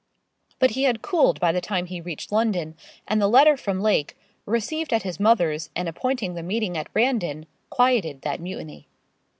But 0.57 0.71
he 0.71 0.85
had 0.85 1.03
cooled 1.03 1.39
by 1.39 1.51
the 1.51 1.61
time 1.61 1.85
he 1.85 2.01
reached 2.01 2.31
London, 2.31 2.75
and 3.07 3.21
the 3.21 3.27
letter 3.27 3.55
from 3.55 3.81
Lake, 3.81 4.17
received 4.47 4.91
at 4.91 5.03
his 5.03 5.19
mother's 5.19 5.69
and 5.75 5.87
appointing 5.87 6.33
the 6.33 6.41
meeting 6.41 6.75
at 6.75 6.91
Brandon, 6.91 7.45
quieted 7.69 8.23
that 8.23 8.39
mutiny. 8.41 8.87